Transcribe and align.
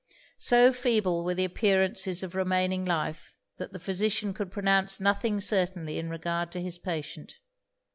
So 0.39 0.73
feeble 0.73 1.23
were 1.23 1.35
the 1.35 1.45
appearances 1.45 2.23
of 2.23 2.33
remaining 2.33 2.85
life, 2.85 3.35
that 3.57 3.71
the 3.71 3.77
physician 3.77 4.33
could 4.33 4.49
pronounce 4.49 4.99
nothing 4.99 5.39
certainly 5.39 5.99
in 5.99 6.09
regard 6.09 6.51
to 6.53 6.59
his 6.59 6.79
patient. 6.79 7.33